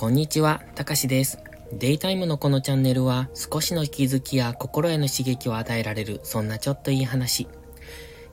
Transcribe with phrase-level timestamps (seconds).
[0.00, 1.40] こんにちは、たかしです。
[1.72, 7.48] デイタイムのこのチャンネルは少しの気づきや心への刺激を与えられるそんなちょっといい話。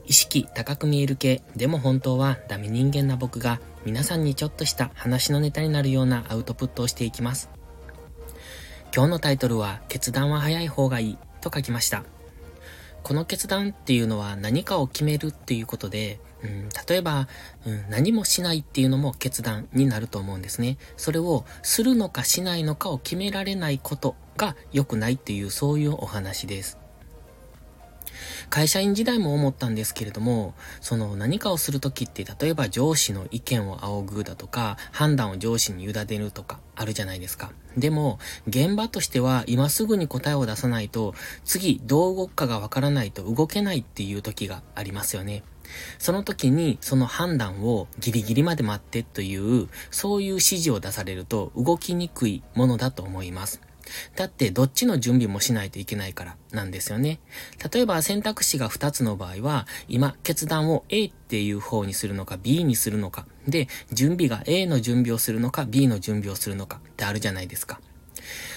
[0.06, 7.50] 意識高く見える系、でも本当はダメ人間な僕が皆さんにちょっとした話のネタになるようなアウトプットをしていきます。
[8.96, 12.04] 今日のタイトルは決断は早い方がいいと書きました。
[13.02, 17.28] この決断っていうのは何かを決めるっていうことで、うん、例えば、
[17.66, 20.78] うん、何もしないっていうのも決断になると思うんですね。
[20.96, 26.78] それをするのかしないのかを決められないことが良くないっていうそういうお話です。
[28.50, 37.52] 会社員時代も思ったんですけれども、その何かをするときって、例えば上司の意見を仰ぐだとか、判断を上司に委ねるとか、あるじゃないですか。
[37.78, 45.44] でも、現場としては今すぐに答えを出さないと、次どう動くかがわからないと動けないっていう時がありますよね。
[46.00, 53.62] その時にその判断をギリギリまで待ってという、そういう指示を出されると動きにくいものだと思います。
[54.16, 57.20] だってどっちの準備もしないといけないからなんですよね。
[57.72, 67.80] 例えば選択肢が2つの場合は、今決断を A っていう方にするのか B にするのか、で、準備が A の準備をするのか B の準備をするのかってあるじゃないですか。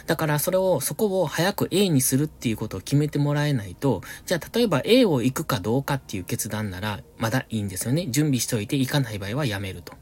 [0.08, 8.06] だからそれを、そこを早く A にするっていうことを決めてもらえないと、じゃあ例えば A を行くかどうかっていう決断ならまだいいんですよね。
[8.08, 9.92] 準備しといて行かない場合はやめると。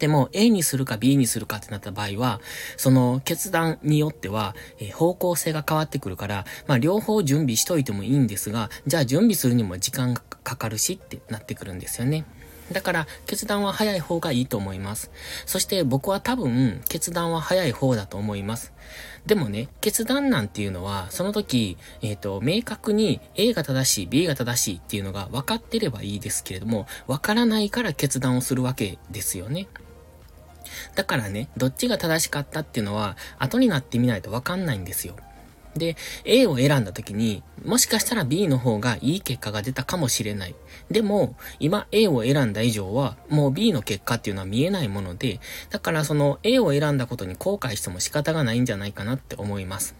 [0.00, 2.40] でも A にするか B にするかってなった場合は、
[2.76, 12.24] その決断によっては、え、方向性が変わってくるから、まあ両方準備しといてもいいんですが、じゃあ準備するにも時間がかかるしってなってくるんですよね。
[12.70, 15.10] だから決断は早い方がいいと思います。
[15.46, 18.72] そして僕は多分決断は早い方だと思います。
[19.26, 29.68] でもね、決断なんていうのは、その時、えっ、ー、と、明確に A が正しい、B が正しいっていうのが分かってればいいですけれども、分からないから決断をするわけですよね。
[30.94, 35.14] だからね、どっちが正しかったっていうのは、後になってみないとわかんないんですよ。
[35.76, 40.54] で、A を選んだ時に、もしかしたら B の方がいい結果が出たかもしれない。
[40.90, 45.40] でも、今 A を選んだ以上は、もう B の結果っていうのは見えないもので、
[45.70, 49.94] だからその A を選んだことに後悔しても仕方がないんじゃないかなって思います。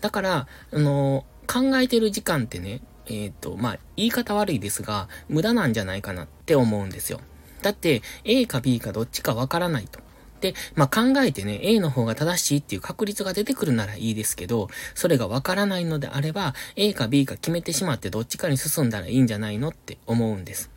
[0.00, 7.20] だから、あの、考えてる時間ってね、えっ、ー、と、まあ、言い方悪いですが、無駄なんじゃないかなって思うんですよ。
[7.62, 10.00] だって、A か B かどっちかわからないと。
[10.40, 20.70] で、まあ、考えてね、A の方が正しいっていう確率が出てくるならいいですけど、それがわからないのであれば、A か B か決めてしまってどっちかに進んだらいいんじゃないのって思うんです。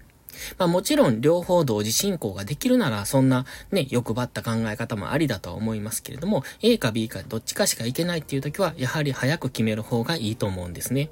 [0.57, 11.09] まあもちろん両方同時進行ができるならそんなね、欲張った考え方もありだとは思いますけれども、A か B かどっちかしかいけないっていう時は、やはり早く決める方がいいと思うんですね。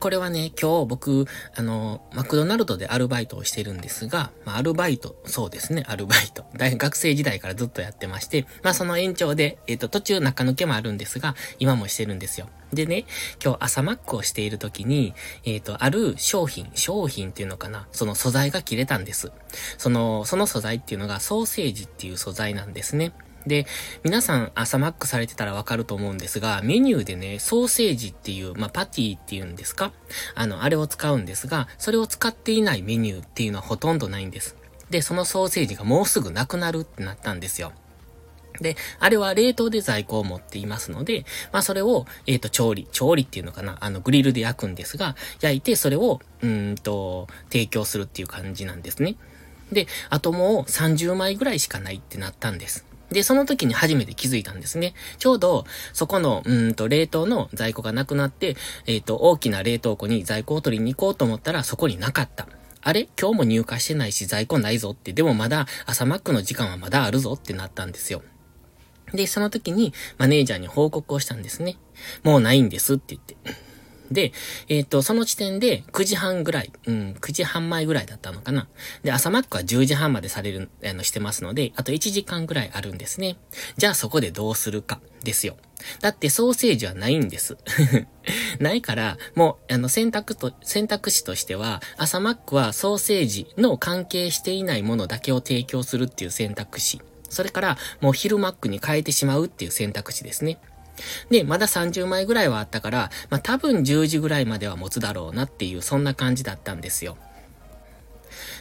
[0.00, 6.44] これはね、今日僕、あの、マクドナルドでアルバイトをしてるんですが、まあ、アルバイト、そうですね、アルバイト。
[6.56, 12.48] 大学生時代からずっとやってまして、まあ、その延長で、えっ、ー、と、途中中抜けもあるんですが、今もしてるんですよ。
[12.72, 13.04] でね、
[13.42, 19.32] 今日朝マックをしている時に、えっ、ー、と、ある商品、商品っていうのかな、その素材が切れたんです。
[19.78, 23.12] その、その素材っていうのがソーセージっていう素材なんですね。
[23.46, 23.66] で、
[24.02, 29.92] 皆さん朝マックされてたらわかると思うんですが、メニューでね、ソーセージっていう、まあ、パティっていうんですか？
[30.34, 34.56] あの、あれを使うんですが、それを使っていないメニューっていうのはほとんどないんです。
[34.90, 37.72] で、そのソーセージがもうすぐなくなるってなったんですよ。
[38.60, 49.16] で、あれは冷凍で在庫を持っていますので、まあそれを、えっ、ー、と、調理、調理っていうのかな、あの、グリルで焼くんですが、焼いてそれを、うんと、提供するっていう感じなんですね。
[49.72, 52.86] で、あともう30枚ぐらいしかないってなったんです。
[53.14, 54.92] で、その時に初めて気づいたんですね。
[55.18, 55.64] ちょうど、
[55.94, 62.46] そこの、うんと、冷凍の在庫がなくなって、えっ、ー、と、大きな冷凍庫に在庫を取りに行こうと思ったら、そこになかった。
[62.82, 63.08] あれ？
[63.18, 68.22] 今日も入荷してないし在庫ないぞって、でもまだ朝マックの時間はまだあるぞってなったんですよ。
[69.14, 71.78] で、その時にマネージャーに報告をしたんですね。
[72.24, 73.36] もうないんですって言って。
[74.14, 74.32] で、
[74.68, 78.66] えっ、ー、と、その時点で9時半ぐらい、うん、9時半前ぐらいだったのかな。
[79.02, 83.36] で、朝マックは10時半までされる、あの、してますので、あと1時間ぐらいあるんですね。
[83.76, 85.56] じゃあそこでどうするか、ですよ。
[86.00, 87.56] だってソーセージはないんです。
[88.60, 97.00] ないから、もう、あの、選択と、選択肢としては、朝マックはソーセージの関係していないものだけを提供するっていう選択肢。
[97.28, 100.58] それから、もう昼マックに変えてしまうっていう選択肢ですね。
[101.30, 107.16] で、まだ30枚ぐらいはあったから、まあ多分10時ぐらいまでは持つだろうなっていう、そんな感じだったんですよ。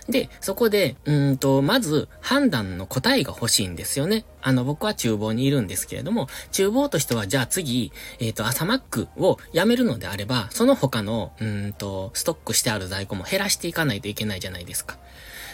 [0.07, 4.25] で、そこで、うんと、まず判断の答えが欲しいんですよね。
[4.41, 14.97] あの、僕は厨房にいるんですけれども、厨房としては、じゃあ次、えっ、ー、と、朝マックをやめるのであれば、その他の、うんと、ストックしてある在庫も減らしていかないといけないじゃないですか。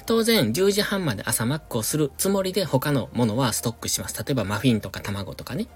[0.08, 4.18] 当然、10時半まで朝マックをするつもりで他のものはストックします。
[4.18, 5.68] 例えばマフィンとか卵とかね。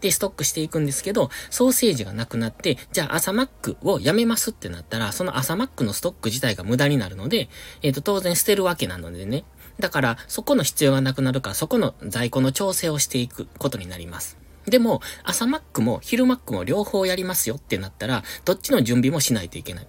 [0.00, 7.48] で、ストックしていくんですけど、ソーセージがなくなって、じゃあ朝マックをやめますってなったら、その朝マックのストック自体が無駄になるので、
[7.82, 9.44] えっ、ー、と、当然捨てるわけなのでね。
[9.78, 14.38] だから、そこの必要がなくなるから、そこの在庫の調整をしていくことになります。
[14.66, 19.88] でも、朝マックも昼マックも両方やりますよってなったら、どっちの準備もしないといけない。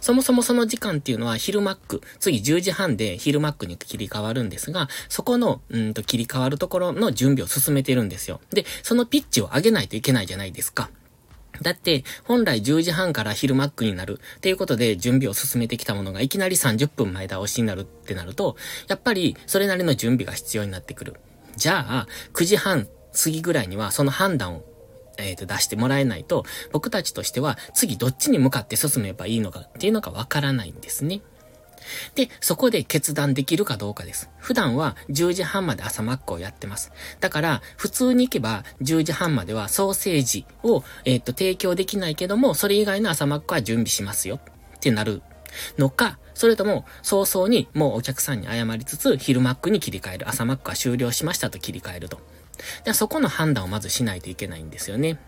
[0.00, 8.40] そもそもその時間っていうのは昼マック、次10時半で昼マックに切り替わるんですが、そこの、うんと切り替わるところの準備を進めてるんですよ。
[8.50, 10.90] で、そのピッチを上げないといけないじゃないですか。
[11.62, 18.56] だって、本来10時半から昼マックになるっていうことで準備を進めてきたものがいきなり30分前倒しになるってなると、
[18.88, 21.14] やっぱりそれなりの準備が必要になってくる。
[21.56, 24.64] じゃあ、9時半過ぎぐらいにはその判断を
[25.18, 31.22] えっ、ー、と、出してもらえないと、僕たちとしては次どっちに向かって進めばいいのかっていうのがわからないんですね。
[32.14, 34.30] で、そこで決断できるかどうかです。
[34.38, 36.92] 普段は10時半まで朝マックをやってます。
[37.20, 44.36] だから、普通に行けば10時半まではソーセージを、えっ、ー、と、提供できないけども、それ以外の朝マックは準備しますよ
[44.76, 45.22] ってなる
[45.78, 50.28] のか、それとも、早々にもうお客さんに謝りつつ、昼マックに切り替える。
[50.28, 52.20] 朝マックは終了しましたと切り替えると。
[52.84, 55.18] でそこの判断をまずしないといけないんですよね。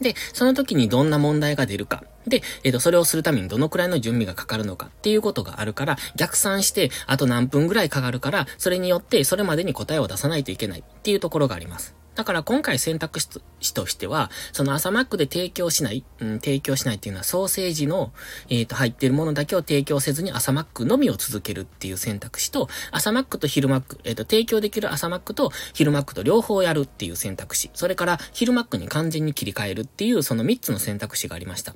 [0.00, 2.04] で、その時にどんな問題が出るか。
[2.26, 11.94] で、えっ、ー、と、それをするためにどのくらいの準備がかかるのかっていうことがあるから、逆算して、あと何分ぐらいかかるから、それによってそれまでに答えを出さないといけないっていうところがあります。
[12.16, 18.12] だから今回選択肢としては、その朝マックで提供しない、うん、提供しないっていうのはソーセージの、
[18.48, 31.74] え、ー、と、入ってるものだけを提供せずに朝マックのみを続けるっていう選択肢と、朝マックと昼マック、え、ー、と、提供できる朝マックと昼マックと両方やるっていう選択肢、それから昼マックに完全に切り替えるっていうその3つの選択肢がありました。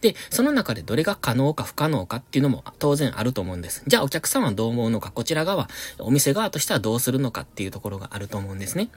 [0.00, 3.82] で、その中でどれが可能か不可能かっていうのも当然あると思うんです。
[3.86, 5.68] じゃあお客様はどう思うのか、こちら側、
[5.98, 8.88] お店側としてはどうするのかっていうところがあると思うんですね。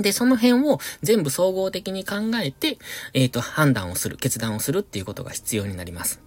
[0.00, 2.78] で、その辺を全部総合的に考えて、
[3.14, 6.20] えっ、ー、と、判断をする、決断をするっていうことが必要になります。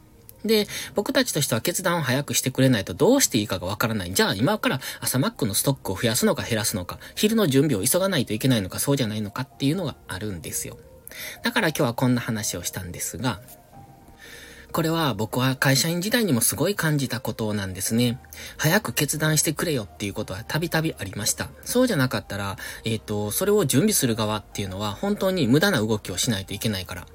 [0.45, 4.13] で、僕たちとしては決断を早くしてくれないとどうしていいかがわからない。
[4.13, 10.77] じゃあ今から朝マックのストックを増やすのか減らすのか、昼の準備を急がないといけないのかそうじゃないのかっていうのがあるんですよ。
[11.43, 13.41] だから今日はこんな話をしたんですが、
[14.75, 18.19] これは僕は会社員時代にもすごい感じたことなんですね。
[18.57, 21.47] 早く決断してくれよっていうことはたびたびありました。
[21.63, 27.07] そうじゃなかったら、えっ、ー、と、それを準備する側っていうのは本当に無駄な動きをしないといけないから。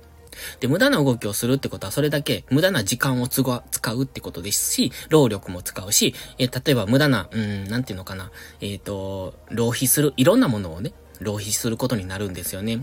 [0.60, 8.30] で、無駄な動きをするってことはそれだけ無駄な時間を使うってことですし、労力も使うし、え、例えば無駄な、うん、なんていうのかな、
[8.62, 12.80] えっ、ー、と、浪費する、いろんなものをね、浪費することになるんですよね。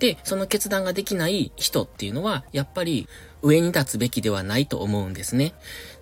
[0.00, 3.08] で、その決断ができない人っていうのは、やっぱり
[3.42, 5.54] 上に立つべきではないと思うんですね。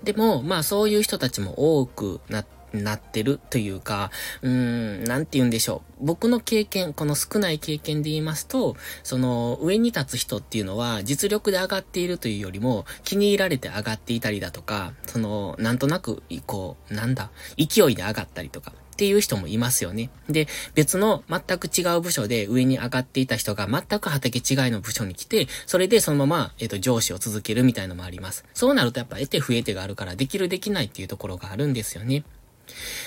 [0.02, 4.10] でも、まあそういう人たちも多くなって、なってるというか、
[4.42, 6.06] うーん、なんて言うんでしょう。
[6.06, 20.11] 僕の経験、この少ない経験で言いますと、その上に立つ人っていうのは実力で上がっているというよりも気に入られて上がっていたりだとか、その、なんとなく、こう、なんだ、勢いで上がったりとか、っていう人もいますよね。
[20.29, 28.44] で、別の全く違う部署で上に上がっていた人が全く畑違いの部署に来て、それでそのまま、えっ、ー、と、上司を続けるみたいのもあります。
[28.52, 32.25] そうなるとやっぱ得手不得手があるから、できるできないっていうところがあるんですよね。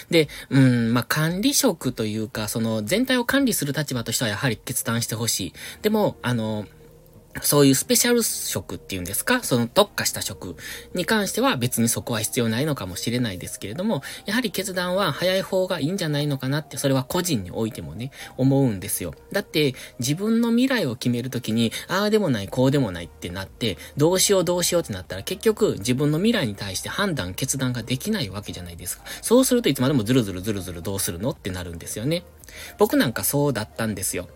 [0.10, 5.54] で、うん、まあ、管理職というか、その全体を管理する立場としてはやはり決断してほしい。
[5.84, 6.66] でも、あの、
[7.42, 9.42] そういうスペシャル職っていうんですか？
[9.42, 10.56] その特化した職
[10.94, 19.16] に関しては別にそこは必要ないのかもしれないですけれども、やはり決断は早い方がいいんじゃないのかなって、それは個人においてもね、思うんですよ。
[19.32, 29.04] だって自分の未来を決めるときに、ああでもない、こうでもないってなって、どうしようどうしようってなったら結局自分の未来に対して判断、決断ができないわけじゃないですか。
[29.22, 31.32] そうするといつまでもズルズルズルズルどうするの？
[31.32, 32.24] ってなるんですよね。
[32.78, 34.28] 僕なんかそうだったんですよ。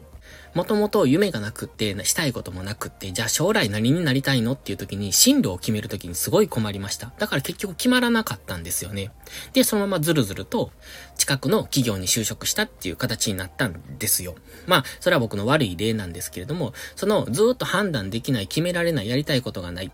[0.58, 7.14] もともと夢がなくって、したいこともなくって、じゃあ将来何になりたいのっていう時に進路を決める時にすごい困りました。
[7.20, 9.12] だから結局決まらなかったんですよね。
[9.54, 10.72] で、そのままずるずると
[11.16, 14.34] 近くの企業に就職したっていう形になったんですよ。
[14.66, 19.92] まあ、それは僕の悪い例なんですけれども、そのずっと判断できない、決められない、やりたいことがない。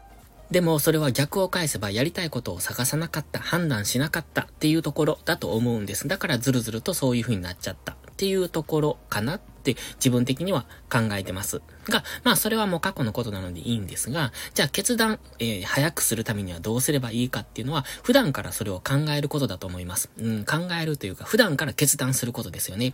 [0.50, 6.08] でもそれは逆を返せばやりたいことを探さなかった、判断しなかったっていうところだと思うんです。
[6.08, 9.42] だからずるずるとそういう風になっちゃったっていうところかな
[9.72, 11.62] って自分的には考えてます。
[11.90, 20.10] が、まあそれはもう過去のことなのでいいんですが、じゃあ決断、えー、早くするためにはどうすればいいかっていうのは、普段からそれを考えることだと思います。
[20.18, 22.94] うん、考えるというか、普段から決断することですよね。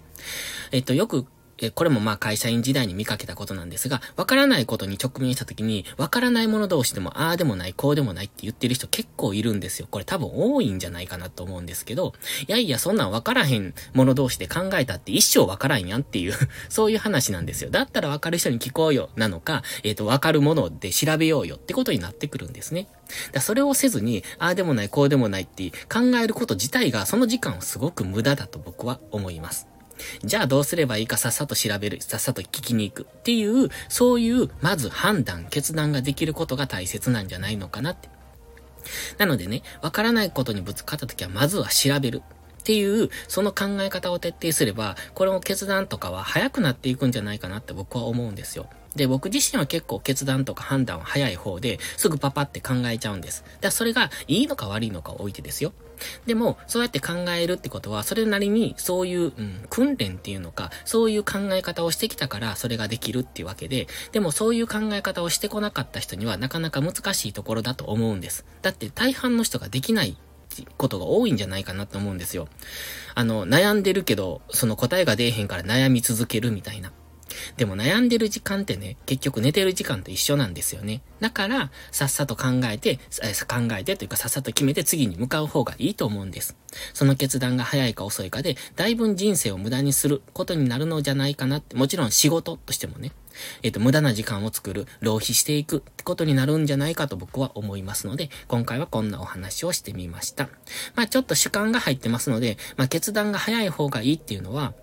[0.71, 1.25] えっと、よく
[1.61, 9.87] え、これもまあ会社員時代に見かけたことなんですが、わからないことに直面した時に、わからないもの同士でも、ああでもない、こうでもないって言ってる人結構いるんですよ。
[9.89, 12.13] これ多分多いんじゃないかなと思うんですけど、
[12.47, 16.33] いやいや、そんなんわからへんもの同士で考えたって一生わからんやんっていう
[16.69, 17.69] そういう話なんですよ。
[17.69, 22.87] だったらわかる人に聞こうよ、なのか、えっ、ー、と、わかるもので調べようよってことになってくるんですね。
[23.31, 29.68] だそれをせずに、ああでもない、こうでもないって考えること自体が、その時間はすごく無駄だと僕は思います。
[30.23, 38.09] じゃあどうすればいいかさっさと調べる、さっさと聞きに行くっていう、そういう、まず判断、決断ができることが大切なんじゃないのかなって。
[39.17, 42.21] なのでね、わからないことにぶつかった時は、まずは調べる。
[42.59, 48.67] っていう、その考え方を徹底すれば、これも決断とかは早くなっていくんじゃないかなって僕は思うんですよ。
[48.95, 53.43] で、僕自身は結構決断とか判断は早い方で、すぐパパって考えちゃうんです。
[53.43, 55.73] だからそれがいいのか悪いのかを置いてですよ。
[56.25, 68.45] でも、そうやって考えるってことは、それなりにそういう、うん、訓練っていうのか、そういう考え方をしてきたから、それができるっていうわけで、でもそういう考え方をしてこなかった人には、なかなか難しいところだと思うんです。
[68.61, 70.17] だって大半の人ができない
[70.77, 72.47] ことが多いんじゃないかなと思うんですよ。
[73.15, 76.91] あの、悩んでるけど、その答えが出えへんから悩み続けるみたいな。
[77.57, 81.01] でも悩んでる時間ってね、結局寝てる時間と一緒なんですよね。
[81.19, 82.97] だから、さっさと考えて、
[83.47, 86.55] 考えてというかさっさと決めて次に向かう方がいいと思うんです。
[86.93, 93.11] その決断が早いか遅いかで、だいぶ人生を無駄にすることになるのじゃないかなって、もちろん仕事としてもね、
[93.63, 100.49] えっ、ー、と、無駄な時間を作る、浪費していくってことになるんじゃないかと僕は思いますので、今回はこんなお話をしてみました。
[100.95, 104.73] まあちょっと主観が入ってますので、まあ決断が早い方がいいっていうのは、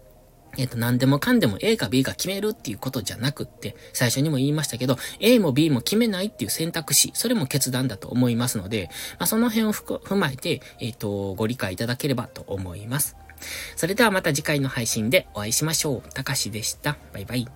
[0.56, 13.16] えっ、と、何でもかんでも A か B か決めるっていうことじゃなくって、最初にも言いましたけど、A も B も決めないっていう選択肢、それも決断だと思いますので、まあ、その辺を踏まえて、えっ、と、ご理解いただければと思います。
[13.76, 16.12] それではまた次回の配信でお会いしましょう。
[16.14, 16.96] たかしでした。
[17.12, 17.46] バイバイ。